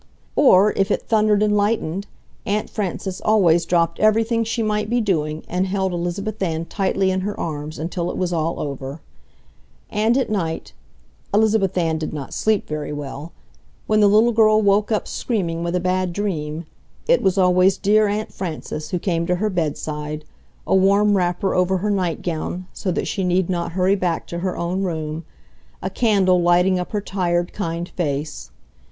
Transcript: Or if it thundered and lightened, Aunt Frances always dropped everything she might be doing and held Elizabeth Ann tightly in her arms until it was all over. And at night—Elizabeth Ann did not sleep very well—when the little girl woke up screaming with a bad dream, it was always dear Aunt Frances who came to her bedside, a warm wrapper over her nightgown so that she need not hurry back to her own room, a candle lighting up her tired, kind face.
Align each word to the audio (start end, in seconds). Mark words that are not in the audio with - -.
Or 0.35 0.71
if 0.75 0.89
it 0.89 1.03
thundered 1.03 1.43
and 1.43 1.55
lightened, 1.55 2.07
Aunt 2.47 2.71
Frances 2.71 3.21
always 3.23 3.67
dropped 3.67 3.99
everything 3.99 4.43
she 4.43 4.63
might 4.63 4.89
be 4.89 4.99
doing 4.99 5.43
and 5.47 5.67
held 5.67 5.93
Elizabeth 5.93 6.41
Ann 6.41 6.65
tightly 6.65 7.11
in 7.11 7.19
her 7.21 7.39
arms 7.39 7.77
until 7.77 8.09
it 8.09 8.17
was 8.17 8.33
all 8.33 8.59
over. 8.59 8.99
And 9.91 10.17
at 10.17 10.31
night—Elizabeth 10.31 11.77
Ann 11.77 11.99
did 11.99 12.13
not 12.15 12.33
sleep 12.33 12.67
very 12.67 12.91
well—when 12.91 13.99
the 13.99 14.07
little 14.07 14.31
girl 14.31 14.59
woke 14.59 14.91
up 14.91 15.07
screaming 15.07 15.63
with 15.63 15.75
a 15.75 15.79
bad 15.79 16.13
dream, 16.13 16.65
it 17.07 17.21
was 17.21 17.37
always 17.37 17.77
dear 17.77 18.07
Aunt 18.07 18.33
Frances 18.33 18.89
who 18.89 18.97
came 18.97 19.27
to 19.27 19.35
her 19.35 19.51
bedside, 19.51 20.25
a 20.65 20.73
warm 20.73 21.15
wrapper 21.15 21.53
over 21.53 21.77
her 21.77 21.91
nightgown 21.91 22.65
so 22.73 22.89
that 22.91 23.05
she 23.07 23.23
need 23.23 23.51
not 23.51 23.73
hurry 23.73 23.95
back 23.95 24.25
to 24.25 24.39
her 24.39 24.57
own 24.57 24.81
room, 24.81 25.25
a 25.79 25.91
candle 25.91 26.41
lighting 26.41 26.79
up 26.79 26.91
her 26.91 27.01
tired, 27.01 27.53
kind 27.53 27.89
face. 27.89 28.49